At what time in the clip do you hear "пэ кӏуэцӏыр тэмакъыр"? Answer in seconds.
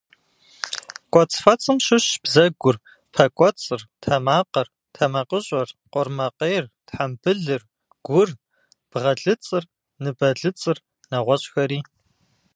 3.13-4.67